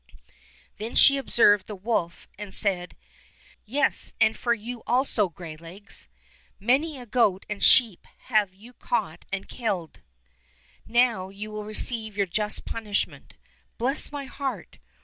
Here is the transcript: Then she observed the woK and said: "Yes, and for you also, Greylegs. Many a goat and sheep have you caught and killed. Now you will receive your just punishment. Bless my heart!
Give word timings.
Then 0.77 0.95
she 0.95 1.17
observed 1.17 1.67
the 1.67 1.75
woK 1.75 2.27
and 2.35 2.55
said: 2.55 2.95
"Yes, 3.67 4.13
and 4.19 4.35
for 4.35 4.51
you 4.51 4.81
also, 4.87 5.29
Greylegs. 5.29 6.07
Many 6.59 6.97
a 6.97 7.05
goat 7.05 7.45
and 7.47 7.63
sheep 7.63 8.07
have 8.21 8.51
you 8.51 8.73
caught 8.73 9.25
and 9.31 9.47
killed. 9.47 10.01
Now 10.87 11.29
you 11.29 11.51
will 11.51 11.65
receive 11.65 12.17
your 12.17 12.25
just 12.25 12.65
punishment. 12.65 13.35
Bless 13.77 14.11
my 14.11 14.25
heart! 14.25 14.79